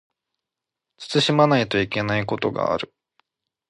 [0.97, 2.91] 慎まないといけないことがある